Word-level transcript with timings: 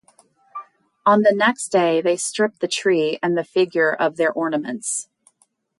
On 1.05 1.21
the 1.21 1.31
next 1.31 1.67
day 1.67 2.01
they 2.01 2.17
strip 2.17 2.57
the 2.57 2.67
tree 2.67 3.19
and 3.21 3.37
the 3.37 3.43
figure 3.43 3.93
of 3.93 4.17
their 4.17 4.31
ornaments. 4.33 5.07